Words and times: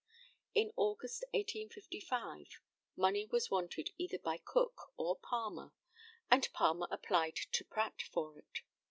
In 0.55 0.73
August, 0.77 1.23
1855, 1.31 2.59
money 2.95 3.27
was 3.27 3.51
wanted 3.51 3.91
either 3.99 4.17
by 4.17 4.37
Cook 4.43 4.91
or 4.97 5.15
Palmer, 5.19 5.73
and 6.31 6.51
Palmer 6.53 6.87
applied 6.89 7.35
to 7.51 7.63
Pratt 7.63 8.01
for 8.11 8.39
it. 8.39 8.61